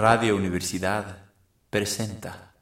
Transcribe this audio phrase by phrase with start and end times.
[0.00, 1.04] Radio Universidad
[1.68, 2.54] presenta.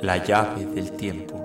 [0.00, 1.36] La llave del tiempo.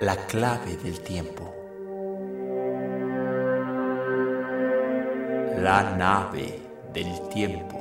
[0.00, 1.54] La clave del tiempo.
[5.56, 6.60] La nave
[6.92, 7.75] del tiempo.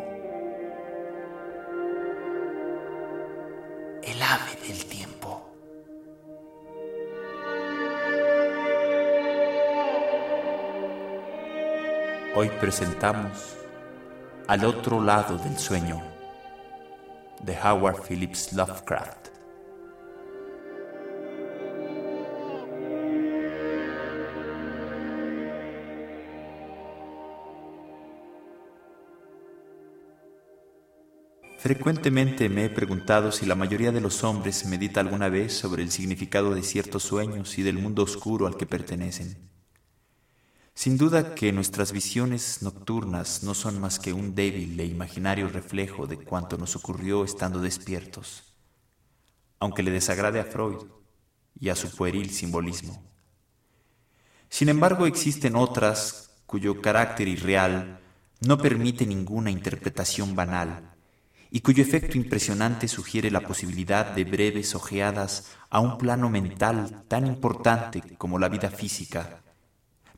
[12.37, 13.55] Hoy presentamos
[14.49, 16.03] Al otro lado del sueño
[17.41, 19.29] de Howard Phillips Lovecraft.
[31.59, 35.89] Frecuentemente me he preguntado si la mayoría de los hombres medita alguna vez sobre el
[35.89, 39.54] significado de ciertos sueños y del mundo oscuro al que pertenecen.
[40.75, 46.05] Sin duda que nuestras visiones nocturnas no son más que un débil e imaginario reflejo
[46.05, 48.43] de cuanto nos ocurrió estando despiertos,
[49.57, 50.85] aunque le desagrade a Freud
[51.57, 53.01] y a su pueril simbolismo.
[54.49, 58.01] Sin embargo, existen otras cuyo carácter irreal
[58.41, 60.93] no permite ninguna interpretación banal
[61.49, 67.25] y cuyo efecto impresionante sugiere la posibilidad de breves ojeadas a un plano mental tan
[67.25, 69.41] importante como la vida física,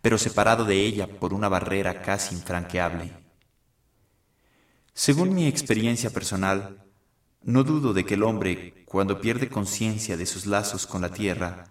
[0.02, 3.14] pero separado de ella por una barrera casi infranqueable.
[4.94, 6.84] Según mi experiencia personal,
[7.44, 11.66] no dudo de que el hombre, cuando pierde conciencia de sus lazos con la tierra,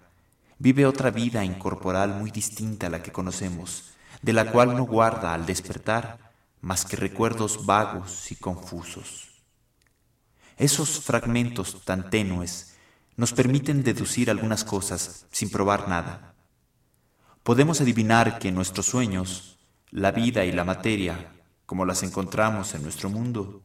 [0.58, 3.90] vive otra vida incorporal muy distinta a la que conocemos,
[4.22, 9.28] de la cual no guarda al despertar más que recuerdos vagos y confusos.
[10.56, 12.76] Esos fragmentos tan tenues
[13.16, 16.35] nos permiten deducir algunas cosas sin probar nada.
[17.46, 19.56] Podemos adivinar que nuestros sueños,
[19.92, 21.32] la vida y la materia,
[21.64, 23.62] como las encontramos en nuestro mundo,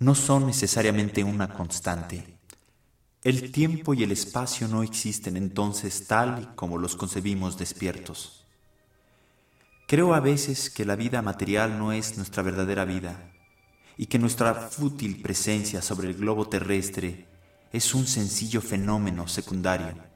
[0.00, 2.40] no son necesariamente una constante.
[3.22, 8.48] El tiempo y el espacio no existen entonces tal y como los concebimos despiertos.
[9.86, 13.30] Creo a veces que la vida material no es nuestra verdadera vida,
[13.96, 17.28] y que nuestra fútil presencia sobre el globo terrestre
[17.72, 20.09] es un sencillo fenómeno secundario.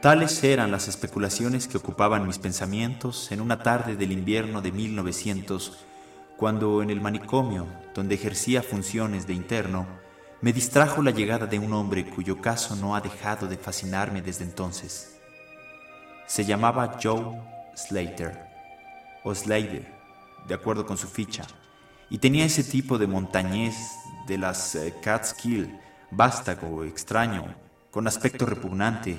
[0.00, 5.76] Tales eran las especulaciones que ocupaban mis pensamientos en una tarde del invierno de 1900,
[6.36, 7.66] cuando en el manicomio,
[7.96, 9.88] donde ejercía funciones de interno,
[10.40, 14.44] me distrajo la llegada de un hombre cuyo caso no ha dejado de fascinarme desde
[14.44, 15.18] entonces.
[16.28, 17.42] Se llamaba Joe
[17.74, 18.40] Slater,
[19.24, 19.84] o Slater,
[20.46, 21.44] de acuerdo con su ficha,
[22.08, 23.74] y tenía ese tipo de montañés
[24.28, 25.76] de las eh, Catskill,
[26.12, 27.52] vástago, extraño,
[27.90, 29.18] con aspecto repugnante,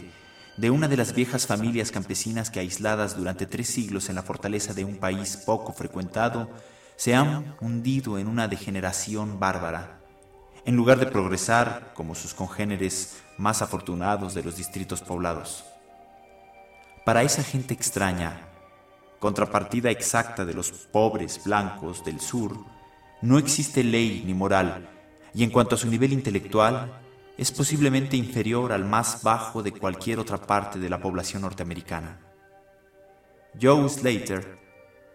[0.60, 4.74] de una de las viejas familias campesinas que aisladas durante tres siglos en la fortaleza
[4.74, 6.50] de un país poco frecuentado,
[6.98, 10.02] se han hundido en una degeneración bárbara,
[10.66, 15.64] en lugar de progresar como sus congéneres más afortunados de los distritos poblados.
[17.06, 18.50] Para esa gente extraña,
[19.20, 22.58] contrapartida exacta de los pobres blancos del sur,
[23.22, 24.90] no existe ley ni moral,
[25.34, 27.00] y en cuanto a su nivel intelectual,
[27.40, 32.20] es posiblemente inferior al más bajo de cualquier otra parte de la población norteamericana.
[33.60, 34.60] Joe Slater,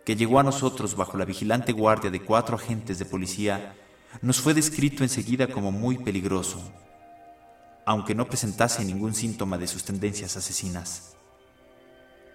[0.07, 3.77] que llegó a nosotros bajo la vigilante guardia de cuatro agentes de policía,
[4.23, 6.62] nos fue descrito enseguida como muy peligroso,
[7.85, 11.17] aunque no presentase ningún síntoma de sus tendencias asesinas.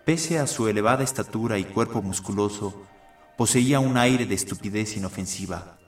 [0.05, 2.83] Pese a su elevada estatura y cuerpo musculoso,
[3.39, 5.78] poseía un aire de estupidez inofensiva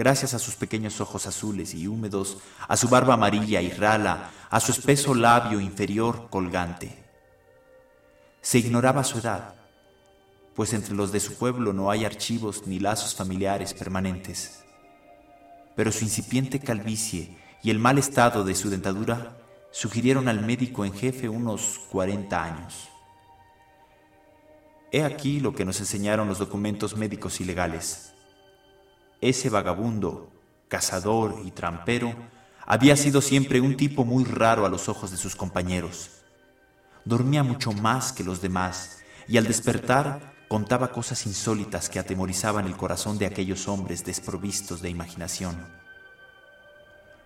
[0.00, 4.58] gracias a sus pequeños ojos azules y húmedos, a su barba amarilla y rala, a
[4.58, 7.04] su espeso labio inferior colgante.
[8.40, 9.56] Se ignoraba su edad,
[10.54, 14.64] pues entre los de su pueblo no hay archivos ni lazos familiares permanentes.
[15.76, 19.36] Pero su incipiente calvicie y el mal estado de su dentadura
[19.70, 22.88] sugirieron al médico en jefe unos 40 años.
[24.92, 28.09] He aquí lo que nos enseñaron los documentos médicos y legales
[29.20, 30.30] ese vagabundo,
[30.68, 32.14] cazador y trampero,
[32.64, 36.22] había sido siempre un tipo muy raro a los ojos de sus compañeros.
[37.04, 42.76] Dormía mucho más que los demás y al despertar contaba cosas insólitas que atemorizaban el
[42.76, 45.56] corazón de aquellos hombres desprovistos de imaginación.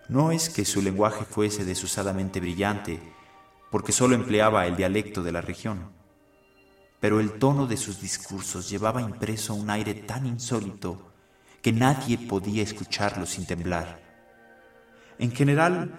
[0.07, 2.99] No es que su lenguaje fuese desusadamente brillante,
[3.71, 5.91] porque sólo empleaba el dialecto de la región,
[6.99, 11.11] pero el tono de sus discursos llevaba impreso un aire tan insólito
[11.65, 13.99] que nadie podía escucharlo sin temblar.
[15.17, 15.95] En general,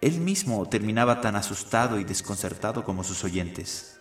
[0.00, 3.98] él mismo terminaba tan asustado y desconcertado como sus oyentes.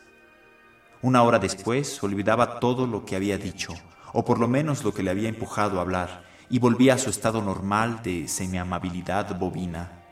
[1.01, 3.73] Una hora después olvidaba todo lo que había dicho,
[4.13, 7.09] o por lo menos lo que le había empujado a hablar, y volvía a su
[7.09, 10.03] estado normal de semiamabilidad bovina,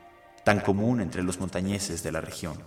[0.44, 2.58] tan común entre los montañeses de la región.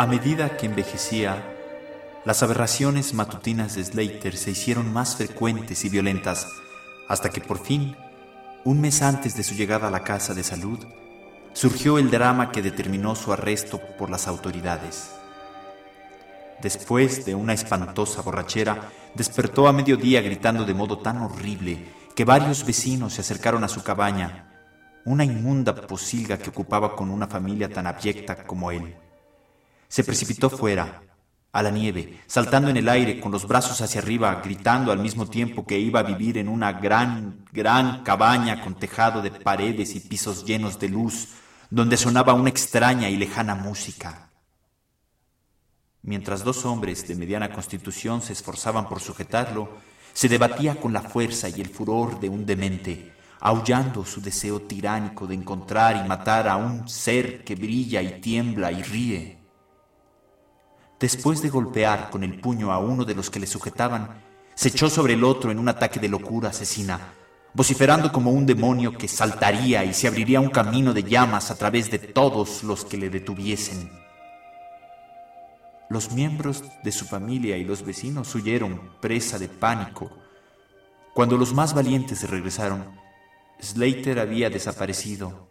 [0.00, 1.42] A medida que envejecía,
[2.24, 6.46] las aberraciones matutinas de Slater se hicieron más frecuentes y violentas,
[7.08, 7.96] hasta que por fin,
[8.64, 10.78] un mes antes de su llegada a la casa de salud,
[11.52, 15.10] surgió el drama que determinó su arresto por las autoridades.
[16.62, 22.64] Después de una espantosa borrachera, despertó a mediodía gritando de modo tan horrible que varios
[22.64, 24.46] vecinos se acercaron a su cabaña,
[25.04, 28.94] una inmunda posilga que ocupaba con una familia tan abyecta como él.
[29.88, 31.02] Se precipitó fuera,
[31.52, 35.26] a la nieve, saltando en el aire con los brazos hacia arriba, gritando al mismo
[35.26, 40.00] tiempo que iba a vivir en una gran, gran cabaña con tejado de paredes y
[40.00, 41.28] pisos llenos de luz,
[41.70, 44.30] donde sonaba una extraña y lejana música.
[46.02, 49.68] Mientras dos hombres de mediana constitución se esforzaban por sujetarlo,
[50.12, 55.26] se debatía con la fuerza y el furor de un demente, aullando su deseo tiránico
[55.26, 59.37] de encontrar y matar a un ser que brilla y tiembla y ríe.
[61.00, 64.20] Después de golpear con el puño a uno de los que le sujetaban,
[64.54, 67.14] se echó sobre el otro en un ataque de locura asesina,
[67.54, 71.90] vociferando como un demonio que saltaría y se abriría un camino de llamas a través
[71.92, 73.88] de todos los que le detuviesen.
[75.88, 80.10] Los miembros de su familia y los vecinos huyeron, presa de pánico.
[81.14, 82.84] Cuando los más valientes regresaron,
[83.60, 85.47] Slater había desaparecido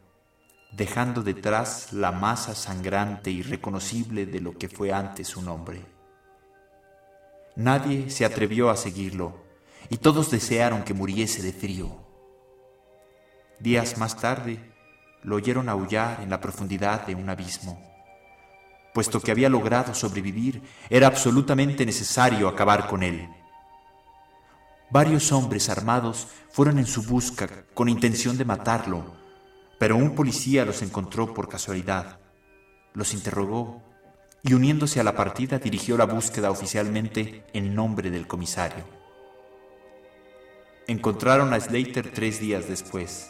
[0.77, 5.83] dejando detrás la masa sangrante y reconocible de lo que fue antes su nombre.
[7.55, 9.43] Nadie se atrevió a seguirlo
[9.89, 11.89] y todos desearon que muriese de frío.
[13.59, 14.71] Días más tarde
[15.23, 17.81] lo oyeron aullar en la profundidad de un abismo.
[18.93, 23.27] Puesto que había logrado sobrevivir, era absolutamente necesario acabar con él.
[24.91, 29.26] Varios hombres armados fueron en su busca con intención de matarlo,
[29.77, 32.19] pero un policía los encontró por casualidad,
[32.93, 33.83] los interrogó
[34.43, 38.85] y uniéndose a la partida dirigió la búsqueda oficialmente en nombre del comisario.
[40.87, 43.29] Encontraron a Slater tres días después,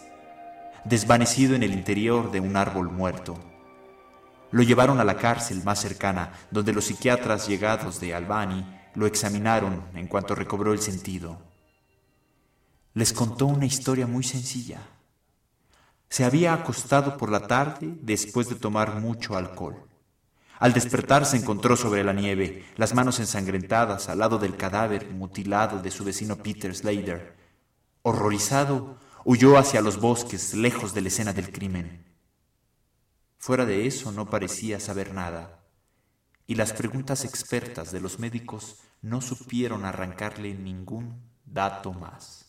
[0.85, 3.37] desvanecido en el interior de un árbol muerto.
[4.51, 8.63] Lo llevaron a la cárcel más cercana, donde los psiquiatras llegados de Albany
[8.93, 11.41] lo examinaron en cuanto recobró el sentido.
[12.93, 14.81] Les contó una historia muy sencilla
[16.09, 19.87] se había acostado por la tarde después de tomar mucho alcohol.
[20.59, 25.81] Al despertar se encontró sobre la nieve, las manos ensangrentadas al lado del cadáver mutilado
[25.81, 27.35] de su vecino Peter Slater.
[28.01, 32.05] Horrorizado, huyó hacia los bosques, lejos de la escena del crimen.
[33.37, 35.59] Fuera de eso no parecía saber nada,
[36.47, 42.46] y las preguntas expertas de los médicos no supieron arrancarle ningún dato más.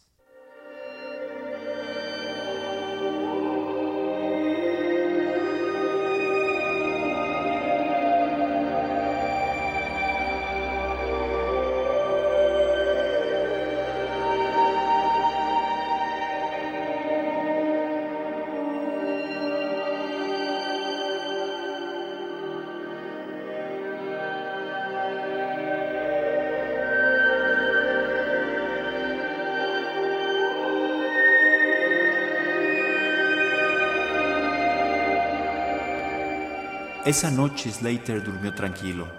[37.09, 39.11] Esa noche Slater durmió tranquilo.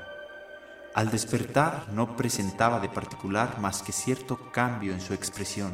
[0.93, 5.73] Al despertar no presentaba de particular más que cierto cambio en su expresión.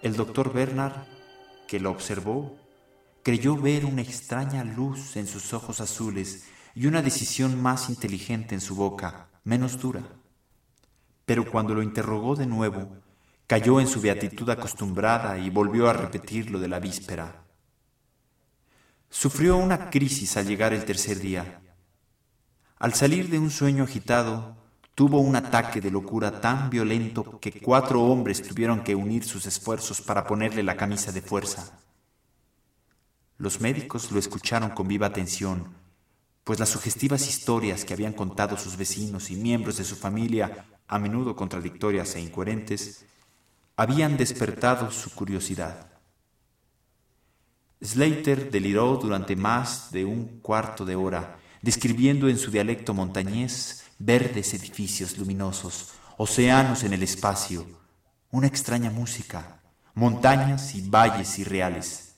[0.00, 1.04] El doctor Bernard,
[1.68, 2.56] que lo observó,
[3.22, 8.62] creyó ver una extraña luz en sus ojos azules y una decisión más inteligente en
[8.62, 10.00] su boca, menos dura.
[11.26, 12.88] Pero cuando lo interrogó de nuevo,
[13.46, 17.43] cayó en su beatitud acostumbrada y volvió a repetir lo de la víspera.
[19.16, 21.62] Sufrió una crisis al llegar el tercer día.
[22.78, 24.56] Al salir de un sueño agitado,
[24.96, 30.00] tuvo un ataque de locura tan violento que cuatro hombres tuvieron que unir sus esfuerzos
[30.02, 31.78] para ponerle la camisa de fuerza.
[33.38, 35.72] Los médicos lo escucharon con viva atención,
[36.42, 40.98] pues las sugestivas historias que habían contado sus vecinos y miembros de su familia, a
[40.98, 43.06] menudo contradictorias e incoherentes,
[43.76, 45.93] habían despertado su curiosidad.
[47.82, 54.54] Slater deliró durante más de un cuarto de hora, describiendo en su dialecto montañés verdes
[54.54, 57.66] edificios luminosos, océanos en el espacio,
[58.30, 59.60] una extraña música,
[59.94, 62.16] montañas y valles irreales.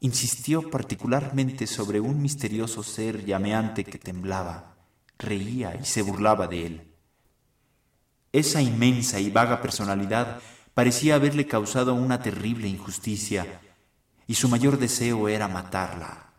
[0.00, 4.76] Insistió particularmente sobre un misterioso ser llameante que temblaba,
[5.18, 6.94] reía y se burlaba de él.
[8.32, 10.40] Esa inmensa y vaga personalidad
[10.74, 13.60] parecía haberle causado una terrible injusticia,
[14.26, 16.32] y su mayor deseo era matarla.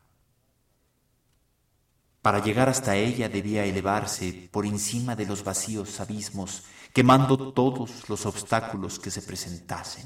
[2.22, 8.26] Para llegar hasta ella debía elevarse por encima de los vacíos abismos, quemando todos los
[8.26, 10.06] obstáculos que se presentasen.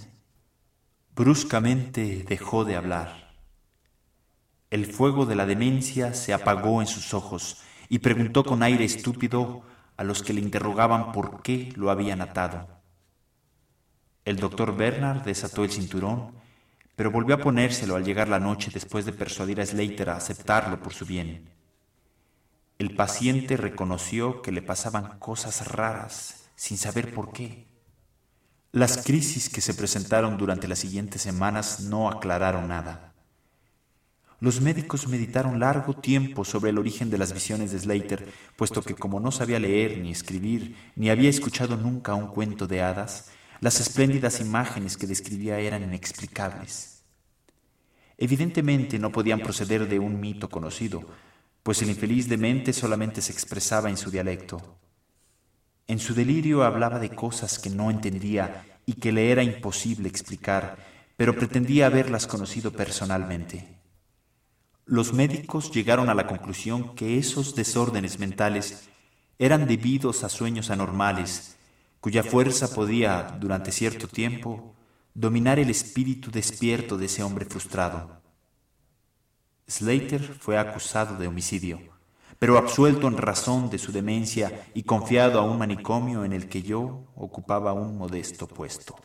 [1.16, 3.38] Bruscamente dejó de hablar.
[4.70, 9.64] El fuego de la demencia se apagó en sus ojos y preguntó con aire estúpido
[9.96, 12.68] a los que le interrogaban por qué lo habían atado.
[14.26, 16.39] El doctor Bernard desató el cinturón,
[17.00, 20.82] pero volvió a ponérselo al llegar la noche después de persuadir a Slater a aceptarlo
[20.82, 21.50] por su bien.
[22.78, 27.68] El paciente reconoció que le pasaban cosas raras sin saber por qué.
[28.74, 33.14] Las crisis que se presentaron durante las siguientes semanas no aclararon nada.
[34.42, 38.28] Los médicos meditaron largo tiempo sobre el origen de las visiones de Slater,
[38.58, 42.82] puesto que como no sabía leer ni escribir, ni había escuchado nunca un cuento de
[42.82, 47.04] hadas, las espléndidas imágenes que describía eran inexplicables.
[48.18, 51.04] Evidentemente no podían proceder de un mito conocido,
[51.64, 54.78] pues el infeliz demente solamente se expresaba en su dialecto.
[55.88, 60.78] En su delirio hablaba de cosas que no entendía y que le era imposible explicar,
[61.18, 63.80] pero pretendía haberlas conocido personalmente.
[64.86, 68.90] Los médicos llegaron a la conclusión que esos desórdenes mentales
[69.38, 71.59] eran debidos a sueños anormales,
[72.00, 74.76] cuya fuerza podía, durante cierto tiempo,
[75.14, 78.22] dominar el espíritu despierto de ese hombre frustrado.
[79.68, 81.80] Slater fue acusado de homicidio,
[82.40, 86.62] pero absuelto en razón de su demencia y confiado a un manicomio en el que
[86.62, 88.96] yo ocupaba un modesto puesto.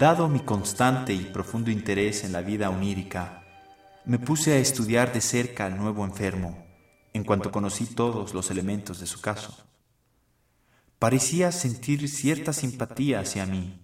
[0.00, 3.44] Dado mi constante y profundo interés en la vida onírica,
[4.06, 6.56] me puse a estudiar de cerca al nuevo enfermo,
[7.12, 9.54] en cuanto conocí todos los elementos de su caso.
[10.98, 13.78] Parecía sentir cierta simpatía hacia mí,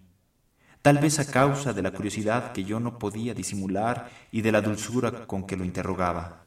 [0.81, 4.63] tal vez a causa de la curiosidad que yo no podía disimular y de la
[4.63, 6.46] dulzura con que lo interrogaba.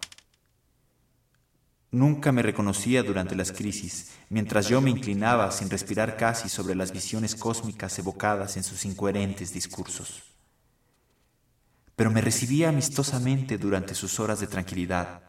[1.91, 6.91] Nunca me reconocía durante las crisis, mientras yo me inclinaba sin respirar casi sobre las
[6.91, 10.21] visiones cósmicas evocadas en sus incoherentes discursos.
[11.95, 15.21] Pero me recibía amistosamente durante sus horas de tranquilidad,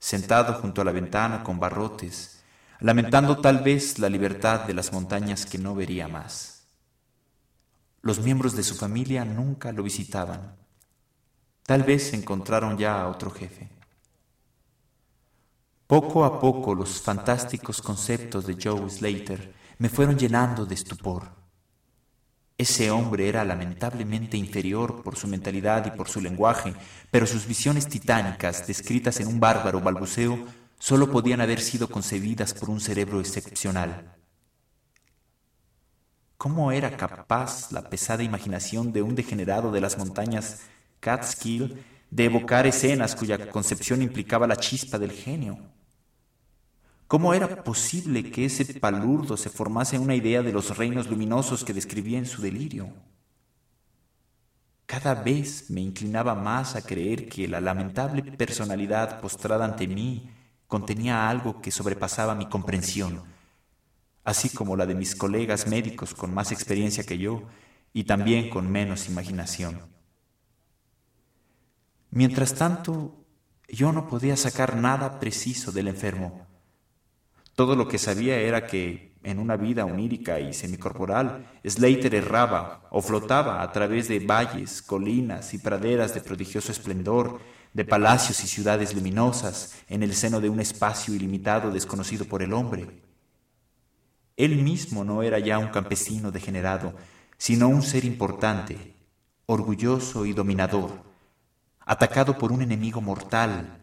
[0.00, 2.42] sentado junto a la ventana con barrotes,
[2.80, 6.66] lamentando tal vez la libertad de las montañas que no vería más.
[8.02, 10.56] Los miembros de su familia nunca lo visitaban.
[11.62, 13.68] Tal vez encontraron ya a otro jefe.
[15.86, 21.30] Poco a poco los fantásticos conceptos de Joe Slater me fueron llenando de estupor.
[22.58, 26.74] Ese hombre era lamentablemente inferior por su mentalidad y por su lenguaje,
[27.12, 30.44] pero sus visiones titánicas, descritas en un bárbaro balbuceo,
[30.76, 34.12] solo podían haber sido concebidas por un cerebro excepcional.
[36.36, 40.62] ¿Cómo era capaz la pesada imaginación de un degenerado de las montañas
[40.98, 45.75] Catskill de evocar escenas cuya concepción implicaba la chispa del genio?
[47.06, 51.72] ¿Cómo era posible que ese palurdo se formase una idea de los reinos luminosos que
[51.72, 52.92] describía en su delirio?
[54.86, 60.30] cada vez me inclinaba más a creer que la lamentable personalidad postrada ante mí
[60.68, 63.22] contenía algo que sobrepasaba mi comprensión,
[64.24, 67.42] así como la de mis colegas médicos con más experiencia que yo
[67.92, 69.80] y también con menos imaginación.
[72.10, 73.24] Mientras tanto,
[73.68, 76.46] yo no podía sacar nada preciso del enfermo.
[77.56, 83.00] Todo lo que sabía era que en una vida onírica y semicorporal, Slater erraba o
[83.00, 87.40] flotaba a través de valles, colinas y praderas de prodigioso esplendor,
[87.72, 92.52] de palacios y ciudades luminosas, en el seno de un espacio ilimitado desconocido por el
[92.52, 92.86] hombre.
[94.36, 96.94] Él mismo no era ya un campesino degenerado,
[97.38, 98.94] sino un ser importante,
[99.46, 101.02] orgulloso y dominador,
[101.80, 103.82] atacado por un enemigo mortal,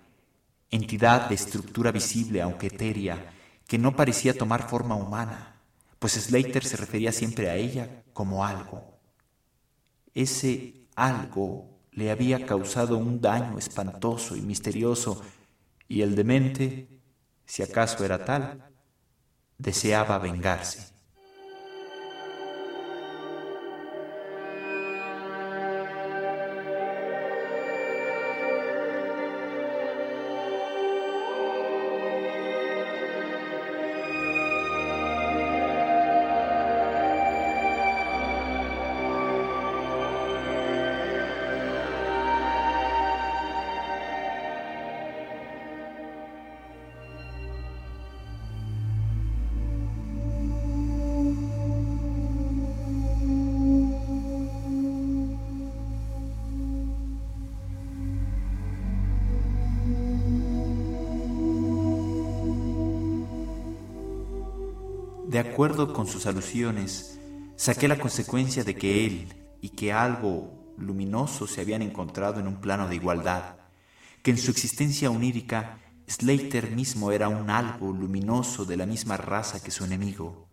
[0.70, 3.34] entidad de estructura visible aunque etérea,
[3.68, 5.62] que no parecía tomar forma humana,
[6.00, 9.00] pues Slater se refería siempre a ella como algo.
[10.14, 15.22] Ese algo le había causado un daño espantoso y misterioso,
[15.88, 17.02] y el demente,
[17.46, 18.64] si acaso era tal,
[19.58, 20.93] deseaba vengarse.
[65.54, 67.20] Acuerdo con sus alusiones,
[67.56, 69.28] saqué la consecuencia de que él
[69.62, 73.58] y que algo luminoso se habían encontrado en un plano de igualdad,
[74.24, 79.62] que en su existencia onírica Slater mismo era un algo luminoso de la misma raza
[79.62, 80.48] que su enemigo.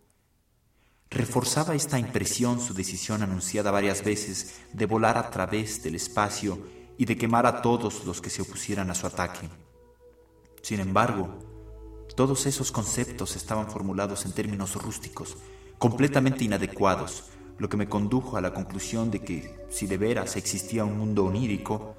[1.08, 6.58] Reforzaba esta impresión su decisión anunciada varias veces de volar a través del espacio
[6.98, 9.48] y de quemar a todos los que se opusieran a su ataque.
[10.60, 11.49] Sin embargo,
[12.14, 15.36] todos esos conceptos estaban formulados en términos rústicos,
[15.78, 17.24] completamente inadecuados,
[17.58, 21.24] lo que me condujo a la conclusión de que, si de veras existía un mundo
[21.24, 21.94] onírico,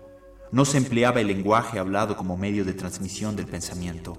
[0.51, 4.17] no se empleaba el lenguaje hablado como medio de transmisión del pensamiento.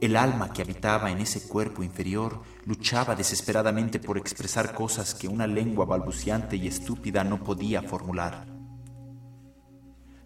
[0.00, 5.46] El alma que habitaba en ese cuerpo inferior luchaba desesperadamente por expresar cosas que una
[5.46, 8.51] lengua balbuciante y estúpida no podía formular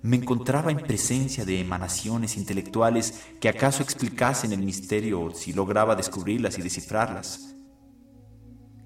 [0.06, 6.58] me encontraba en presencia de emanaciones intelectuales que acaso explicasen el misterio si lograba descubrirlas
[6.58, 7.56] y descifrarlas.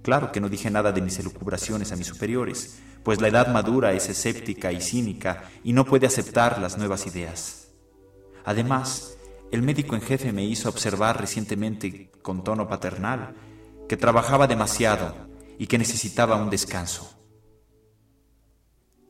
[0.02, 3.92] Claro que no dije nada de mis elucubraciones a mis superiores, pues la edad madura
[3.92, 7.68] es escéptica y cínica y no puede aceptar las nuevas ideas.
[8.46, 9.18] Además,
[9.52, 13.34] el médico en jefe me hizo observar recientemente, con tono paternal,
[13.90, 15.14] que trabajaba demasiado
[15.58, 17.19] y que necesitaba un descanso.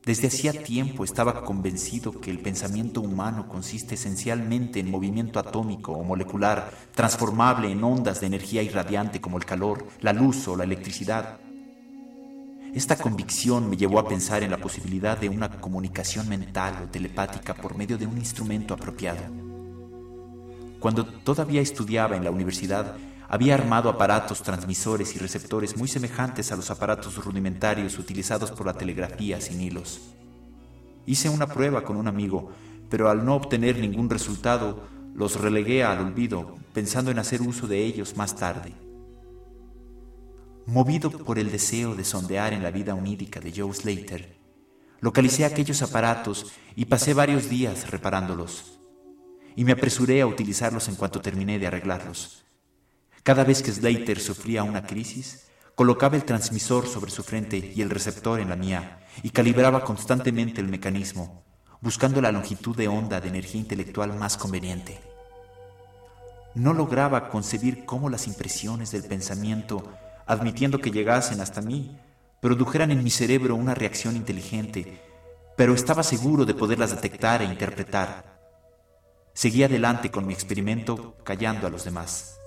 [0.04, 6.02] Desde hacía tiempo estaba convencido que el pensamiento humano consiste esencialmente en movimiento atómico o
[6.02, 11.38] molecular, transformable en ondas de energía irradiante como el calor, la luz o la electricidad.
[12.72, 17.52] Esta convicción me llevó a pensar en la posibilidad de una comunicación mental o telepática
[17.52, 19.20] por medio de un instrumento apropiado.
[20.78, 22.96] Cuando todavía estudiaba en la universidad,
[23.32, 28.74] había armado aparatos transmisores y receptores muy semejantes a los aparatos rudimentarios utilizados por la
[28.74, 30.00] telegrafía sin hilos.
[31.06, 32.50] Hice una prueba con un amigo,
[32.88, 34.82] pero al no obtener ningún resultado,
[35.14, 38.72] los relegué al olvido, pensando en hacer uso de ellos más tarde.
[40.66, 44.36] Movido por el deseo de sondear en la vida unídica de Joe Slater,
[44.98, 48.80] localicé aquellos aparatos y pasé varios días reparándolos.
[49.54, 52.49] Y me apresuré a utilizarlos en cuanto terminé de arreglarlos.
[53.22, 57.90] Cada vez que Slater sufría una crisis, colocaba el transmisor sobre su frente y el
[57.90, 61.44] receptor en la mía y calibraba constantemente el mecanismo,
[61.82, 65.00] buscando la longitud de onda de energía intelectual más conveniente.
[66.54, 69.82] No lograba concebir cómo las impresiones del pensamiento,
[70.26, 71.96] admitiendo que llegasen hasta mí,
[72.40, 74.98] produjeran en mi cerebro una reacción inteligente,
[75.56, 78.40] pero estaba seguro de poderlas detectar e interpretar.
[79.34, 82.39] Seguí adelante con mi experimento callando a los demás.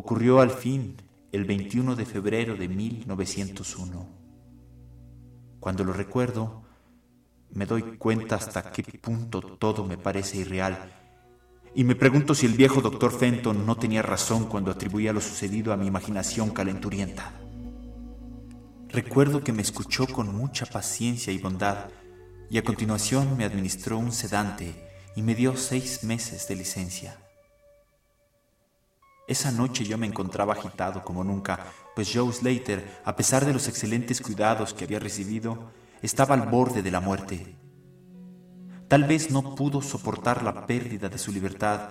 [0.00, 0.94] Ocurrió al fin
[1.32, 4.06] el 21 de febrero de 1901.
[5.58, 6.62] Cuando lo recuerdo,
[7.50, 10.92] me doy cuenta hasta qué punto todo me parece irreal
[11.74, 15.72] y me pregunto si el viejo doctor Fenton no tenía razón cuando atribuía lo sucedido
[15.72, 17.32] a mi imaginación calenturienta.
[18.90, 21.88] Recuerdo que me escuchó con mucha paciencia y bondad
[22.48, 24.76] y a continuación me administró un sedante
[25.16, 27.27] y me dio seis meses de licencia.
[29.28, 33.68] Esa noche yo me encontraba agitado como nunca, pues Joe Slater, a pesar de los
[33.68, 37.54] excelentes cuidados que había recibido, estaba al borde de la muerte.
[38.88, 41.90] Tal vez no pudo soportar la pérdida de su libertad,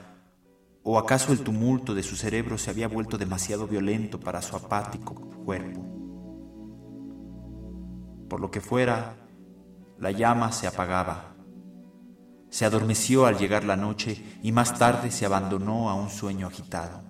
[0.81, 5.13] o acaso el tumulto de su cerebro se había vuelto demasiado violento para su apático
[5.13, 5.85] cuerpo.
[8.27, 9.15] Por lo que fuera,
[9.99, 11.35] la llama se apagaba.
[12.49, 17.06] Se adormeció al llegar la noche y más tarde se abandonó a un sueño agitado.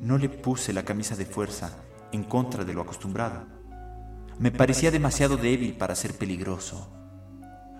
[0.00, 1.70] No le puse la camisa de fuerza
[2.12, 3.46] en contra de lo acostumbrado.
[4.38, 6.92] Me parecía demasiado débil para ser peligroso.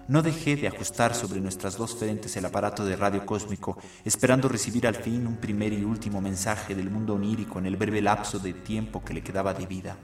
[0.09, 4.87] No dejé de ajustar sobre nuestras dos frentes el aparato de radio cósmico, esperando recibir
[4.87, 8.55] al fin un primer y último mensaje del mundo onírico en el breve lapso de
[8.55, 9.97] tiempo que le quedaba de vida.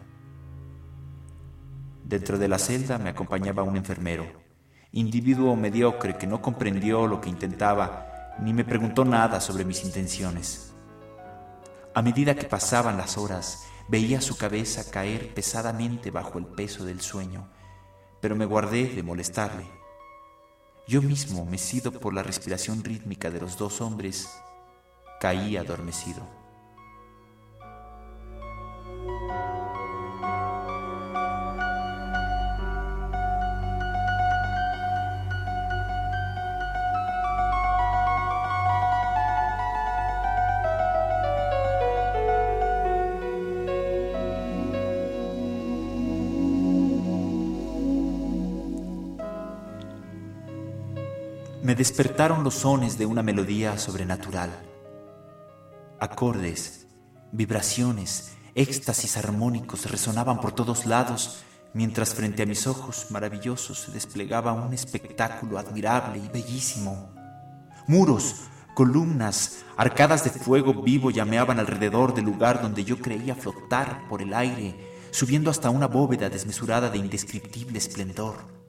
[2.05, 4.27] Dentro de la celda me acompañaba un enfermero,
[4.91, 10.75] individuo mediocre que no comprendió lo que intentaba ni me preguntó nada sobre mis intenciones.
[11.95, 17.03] A medida que pasaban las horas, veía su cabeza caer pesadamente bajo el peso del
[17.03, 17.51] sueño,
[18.21, 19.67] pero me guardé de molestarle.
[20.89, 24.29] Yo mismo, mecido por la respiración rítmica de los dos hombres,
[25.21, 26.42] caí adormecido.
[51.83, 54.51] Despertaron los sones de una melodía sobrenatural.
[55.99, 56.87] Acordes,
[57.33, 61.43] vibraciones, éxtasis armónicos resonaban por todos lados,
[61.75, 67.11] mientras frente a mis ojos maravillosos se desplegaba un espectáculo admirable y bellísimo.
[67.89, 68.43] Muros,
[68.77, 74.35] columnas, arcadas de fuego vivo llameaban alrededor del lugar donde yo creía flotar por el
[74.35, 74.77] aire,
[75.11, 78.63] subiendo hasta una bóveda desmesurada de indescriptible esplendor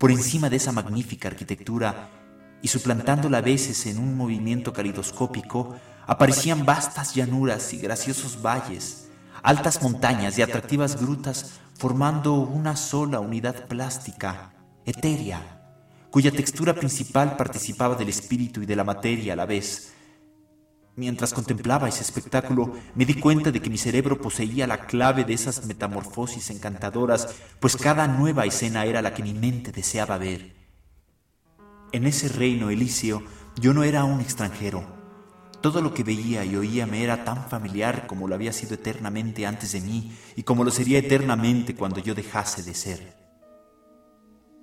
[0.00, 2.08] por encima de esa magnífica arquitectura
[2.62, 9.08] y suplantándola a veces en un movimiento calidoscópico, aparecían vastas llanuras y graciosos valles,
[9.42, 14.52] altas montañas y atractivas grutas formando una sola unidad plástica,
[14.84, 15.62] etérea,
[16.10, 19.92] cuya textura principal participaba del espíritu y de la materia a la vez,
[20.96, 25.32] Mientras contemplaba ese espectáculo, me di cuenta de que mi cerebro poseía la clave de
[25.32, 30.59] esas metamorfosis encantadoras, pues cada nueva escena era la que mi mente deseaba ver.
[31.92, 33.22] En ese reino elíseo
[33.60, 34.84] yo no era un extranjero.
[35.60, 39.44] Todo lo que veía y oía me era tan familiar como lo había sido eternamente
[39.44, 43.16] antes de mí y como lo sería eternamente cuando yo dejase de ser.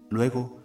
[0.10, 0.64] Luego,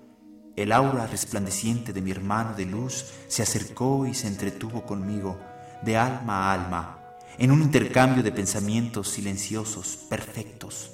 [0.55, 5.39] el aura resplandeciente de mi hermano de luz se acercó y se entretuvo conmigo,
[5.83, 6.99] de alma a alma,
[7.39, 10.93] en un intercambio de pensamientos silenciosos, perfectos.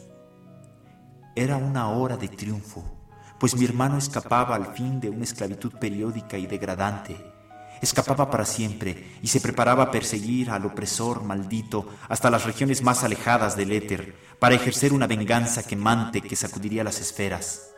[1.37, 2.98] Era una hora de triunfo,
[3.39, 7.17] pues mi hermano escapaba al fin de una esclavitud periódica y degradante.
[7.81, 13.05] Escapaba para siempre y se preparaba a perseguir al opresor maldito hasta las regiones más
[13.05, 17.71] alejadas del éter, para ejercer una venganza quemante que sacudiría las esferas.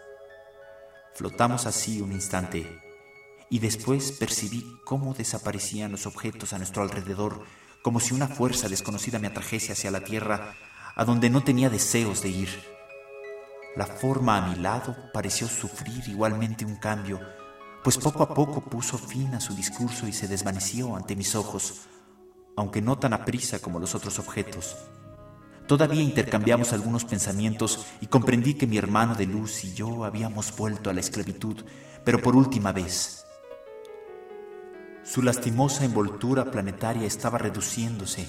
[1.15, 2.81] Flotamos así un instante
[3.51, 7.45] y después percibí cómo desaparecían los objetos a nuestro alrededor,
[7.83, 10.55] como si una fuerza desconocida me atrajese hacia la tierra,
[10.95, 12.80] a donde no tenía deseos de ir.
[13.77, 17.21] La forma a mi lado pareció sufrir igualmente un cambio,
[17.85, 21.83] pues poco a poco puso fin a su discurso y se desvaneció ante mis ojos,
[22.57, 24.77] aunque no tan aprisa como los otros objetos.
[25.69, 30.91] Todavía intercambiamos algunos pensamientos y comprendí que mi hermano de luz y yo habíamos vuelto
[30.91, 31.65] a la esclavitud,
[32.05, 33.25] pero por última vez.
[35.05, 38.27] Su lastimosa envoltura planetaria estaba reduciéndose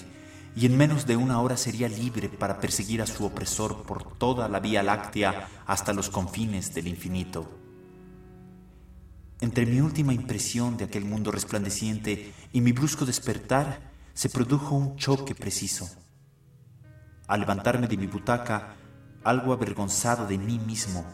[0.54, 4.48] y en menos de una hora sería libre para perseguir a su opresor por toda
[4.48, 7.50] la Vía Láctea hasta los confines del infinito.
[9.40, 14.96] Entre mi última impresión de aquel mundo resplandeciente y mi brusco despertar se produjo un
[14.96, 15.88] choque preciso.
[17.26, 18.76] Al levantarme de mi butaca,
[19.24, 21.04] algo avergonzado de mí mismo,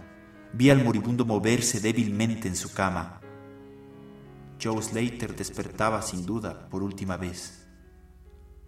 [0.52, 3.20] vi al moribundo moverse débilmente en su cama.
[4.62, 7.57] Joe Slater despertaba sin duda por última vez.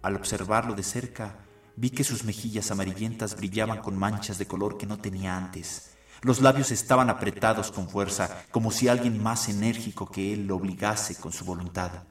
[0.01, 1.39] Al observarlo de cerca,
[1.75, 5.91] vi que sus mejillas amarillentas brillaban con manchas de color que no tenía antes.
[6.21, 11.15] Los labios estaban apretados con fuerza, como si alguien más enérgico que él lo obligase
[11.15, 12.03] con su voluntad.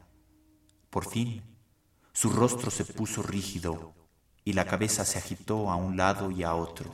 [0.89, 1.43] Por fin,
[2.13, 3.95] su rostro se puso rígido
[4.45, 6.93] y la cabeza se agitó a un lado y a otro.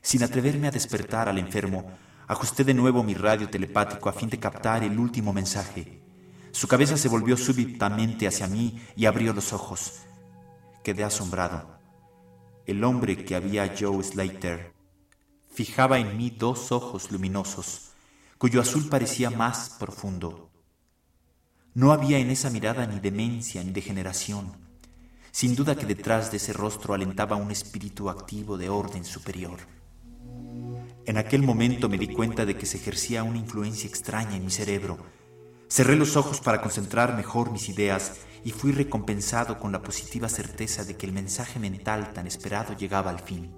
[0.00, 1.92] Sin atreverme a despertar al enfermo,
[2.26, 6.01] ajusté de nuevo mi radio telepático a fin de captar el último mensaje.
[6.52, 10.02] Su cabeza se volvió súbitamente hacia mí y abrió los ojos.
[10.84, 11.78] Quedé asombrado.
[12.66, 14.72] El hombre que había Joe Slater
[15.50, 17.92] fijaba en mí dos ojos luminosos,
[18.38, 20.50] cuyo azul parecía más profundo.
[21.74, 24.52] No había en esa mirada ni demencia ni degeneración.
[25.30, 29.58] Sin duda que detrás de ese rostro alentaba un espíritu activo de orden superior.
[31.06, 34.50] En aquel momento me di cuenta de que se ejercía una influencia extraña en mi
[34.50, 34.98] cerebro.
[35.72, 40.84] Cerré los ojos para concentrar mejor mis ideas y fui recompensado con la positiva certeza
[40.84, 43.56] de que el mensaje mental tan esperado llegaba al fin.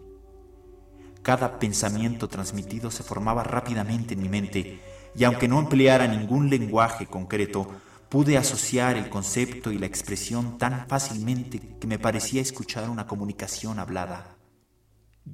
[1.22, 4.80] Cada pensamiento transmitido se formaba rápidamente en mi mente
[5.16, 7.66] y aunque no empleara ningún lenguaje concreto,
[8.08, 13.80] pude asociar el concepto y la expresión tan fácilmente que me parecía escuchar una comunicación
[13.80, 14.36] hablada.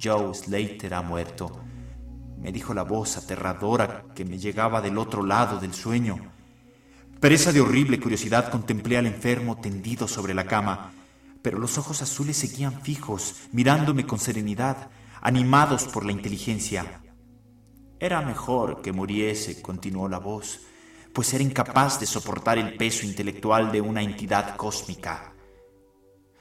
[0.01, 1.59] Joe Slater ha muerto,
[2.39, 6.40] me dijo la voz aterradora que me llegaba del otro lado del sueño.
[7.21, 10.91] Presa de horrible curiosidad contemplé al enfermo tendido sobre la cama,
[11.43, 14.89] pero los ojos azules seguían fijos, mirándome con serenidad,
[15.21, 17.03] animados por la inteligencia.
[17.99, 20.61] Era mejor que muriese, continuó la voz,
[21.13, 25.35] pues era incapaz de soportar el peso intelectual de una entidad cósmica.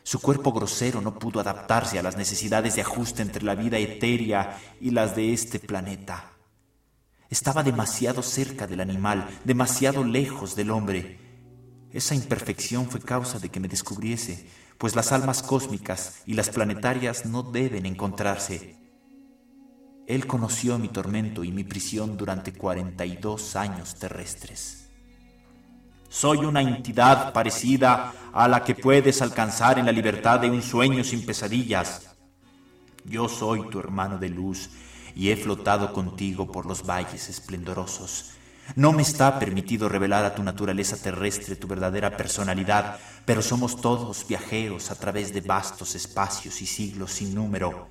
[0.02, 4.58] Su cuerpo grosero no pudo adaptarse a las necesidades de ajuste entre la vida etérea
[4.80, 6.39] y las de este planeta.
[7.30, 11.20] Estaba demasiado cerca del animal, demasiado lejos del hombre.
[11.92, 17.26] Esa imperfección fue causa de que me descubriese, pues las almas cósmicas y las planetarias
[17.26, 18.76] no deben encontrarse.
[20.08, 24.88] Él conoció mi tormento y mi prisión durante 42 años terrestres.
[26.08, 31.04] Soy una entidad parecida a la que puedes alcanzar en la libertad de un sueño
[31.04, 32.10] sin pesadillas.
[33.04, 34.68] Yo soy tu hermano de luz
[35.20, 38.30] y he flotado contigo por los valles esplendorosos.
[38.74, 44.26] No me está permitido revelar a tu naturaleza terrestre tu verdadera personalidad, pero somos todos
[44.26, 47.88] viajeros a través de vastos espacios y siglos sin número.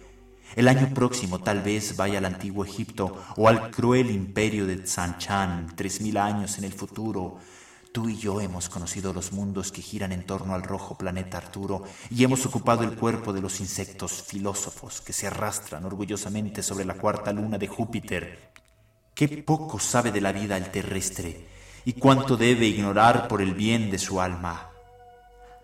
[0.55, 5.75] El año próximo tal vez vaya al antiguo Egipto o al cruel imperio de Tsanchan,
[5.75, 7.37] tres mil años en el futuro,
[7.91, 11.83] Tú y yo hemos conocido los mundos que giran en torno al rojo planeta Arturo
[12.11, 16.93] y hemos ocupado el cuerpo de los insectos filósofos que se arrastran orgullosamente sobre la
[16.93, 18.51] cuarta luna de Júpiter.
[19.15, 21.47] Qué poco sabe de la vida el terrestre
[21.83, 24.68] y cuánto debe ignorar por el bien de su alma.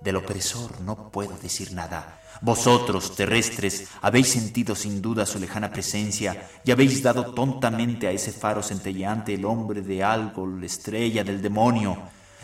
[0.06, 2.22] Del opresor no puedo decir nada.
[2.42, 8.32] Vosotros, terrestres, habéis sentido sin duda su lejana presencia y habéis dado tontamente a ese
[8.32, 11.98] faro centelleante el hombre de algo, la estrella del demonio.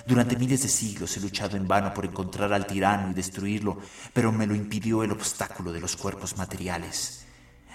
[0.07, 3.77] Durante miles de siglos he luchado en vano por encontrar al tirano y destruirlo,
[4.11, 7.27] pero me lo impidió el obstáculo de los cuerpos materiales.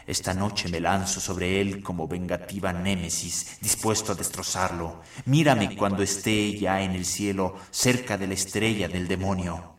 [0.04, 5.02] Esta noche me lanzo sobre él como vengativa némesis, dispuesto a destrozarlo.
[5.26, 9.75] Mírame cuando esté ya en el cielo, cerca de la estrella del demonio.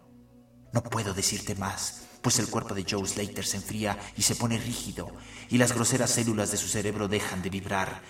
[0.73, 4.57] No puedo decirte más, pues el cuerpo de Joe Slater se enfría y se pone
[4.57, 5.11] rígido,
[5.49, 8.01] y las groseras células de su cerebro dejan de vibrar.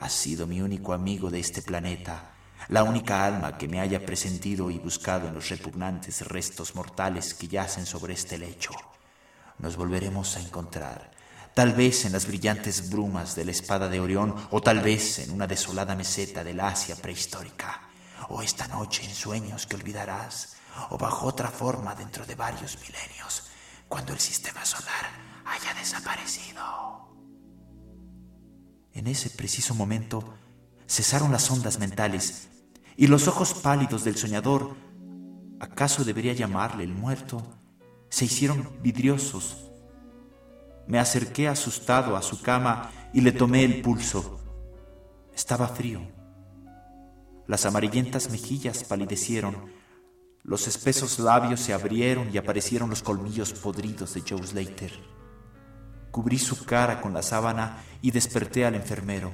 [0.00, 2.34] Ha sido mi único amigo de este planeta,
[2.68, 7.48] la única alma que me haya presentido y buscado en los repugnantes restos mortales que
[7.48, 8.72] yacen sobre este lecho.
[9.58, 11.10] Nos volveremos a encontrar,
[11.54, 15.30] tal vez en las brillantes brumas de la espada de Orión, o tal vez en
[15.30, 17.88] una desolada meseta del Asia prehistórica,
[18.28, 20.56] o esta noche en sueños que olvidarás,
[20.90, 23.44] o bajo otra forma dentro de varios milenios,
[23.88, 25.10] cuando el sistema solar
[25.44, 27.08] haya desaparecido.
[28.92, 30.34] En ese preciso momento
[30.86, 32.48] cesaron las ondas mentales
[32.96, 34.76] y los ojos pálidos del soñador,
[35.58, 37.42] acaso debería llamarle el muerto,
[38.08, 39.70] se hicieron vidriosos.
[40.86, 44.40] Me acerqué asustado a su cama y le tomé el pulso.
[45.34, 46.00] Estaba frío.
[47.46, 49.72] Las amarillentas mejillas palidecieron,
[50.44, 54.92] los espesos labios se abrieron y aparecieron los colmillos podridos de Joe Slater.
[56.10, 59.32] Cubrí su cara con la sábana y desperté al enfermero.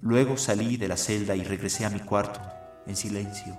[0.00, 2.40] Luego salí de la celda y regresé a mi cuarto,
[2.86, 3.56] en silencio.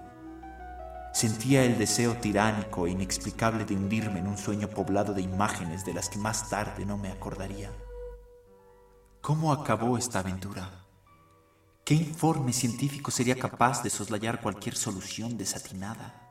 [1.13, 5.93] Sentía el deseo tiránico e inexplicable de hundirme en un sueño poblado de imágenes de
[5.93, 7.71] las que más tarde no me acordaría.
[9.21, 10.88] ¿Cómo acabó esta aventura?
[11.89, 16.21] ¿Qué informe científico sería capaz de soslayar cualquier solución desatinada?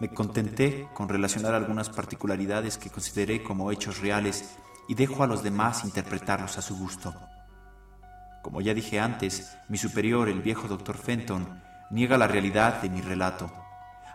[0.00, 4.56] Me contenté con relacionar algunas particularidades que consideré como hechos reales
[4.88, 7.14] y dejo a los demás interpretarlos a su gusto.
[8.42, 13.02] Como ya dije antes, mi superior, el viejo doctor Fenton, niega la realidad de mi
[13.02, 13.48] relato.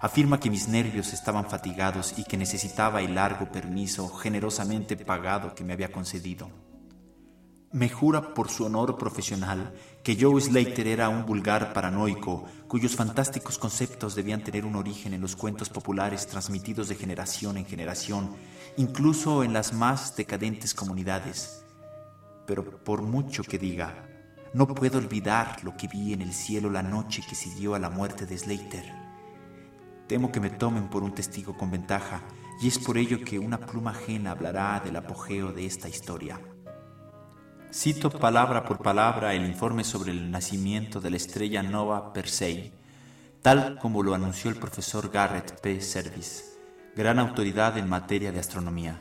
[0.02, 5.64] Afirma que mis nervios estaban fatigados y que necesitaba el largo permiso generosamente pagado que
[5.64, 6.65] me había concedido.
[7.76, 13.58] Me jura por su honor profesional que Joe Slater era un vulgar paranoico cuyos fantásticos
[13.58, 18.34] conceptos debían tener un origen en los cuentos populares transmitidos de generación en generación,
[18.78, 21.66] incluso en las más decadentes comunidades.
[22.48, 24.08] Pero por mucho que diga,
[24.54, 27.90] no puedo olvidar lo que vi en el cielo la noche que siguió a la
[27.90, 28.86] muerte de Slater.
[30.08, 32.22] Temo que me tomen por un testigo con ventaja,
[32.62, 36.40] y es por ello que una pluma ajena hablará del apogeo de esta historia.
[37.78, 42.72] Cito palabra por palabra el informe sobre el nacimiento de la estrella Nova Persei,
[43.42, 45.82] tal como lo anunció el profesor Garrett P.
[45.82, 46.46] Service,
[46.96, 48.98] gran autoridad en materia de astronomía.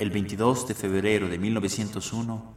[0.00, 2.56] El 22 de febrero de 1901,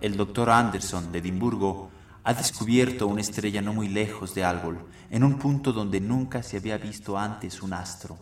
[0.00, 1.90] el doctor Anderson de Edimburgo
[2.22, 6.58] ha descubierto una estrella no muy lejos de Algol, en un punto donde nunca se
[6.58, 8.16] había visto antes un astro.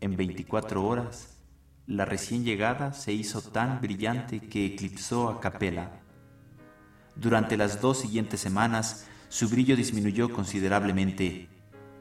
[0.00, 1.37] En 24 horas,
[1.88, 6.02] la recién llegada se hizo tan brillante que eclipsó a Capella.
[7.16, 11.48] Durante las dos siguientes semanas, su brillo disminuyó considerablemente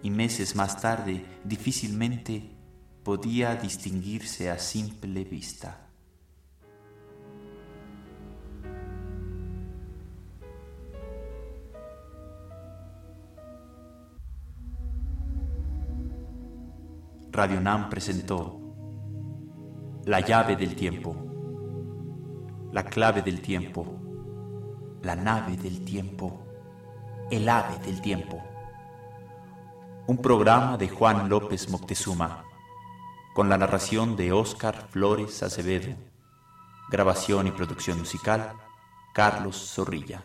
[0.04, 2.52] y meses más tarde difícilmente
[3.04, 5.86] podía distinguirse a simple vista.
[17.32, 18.67] Radio Nam presentó
[20.08, 21.14] la llave del tiempo,
[22.72, 23.86] la clave del tiempo,
[25.02, 26.46] la nave del tiempo,
[27.30, 28.42] el ave del tiempo.
[30.08, 32.46] Un programa de Juan López Moctezuma,
[33.36, 35.94] con la narración de Óscar Flores Acevedo,
[36.90, 38.54] grabación y producción musical,
[39.14, 40.24] Carlos Zorrilla.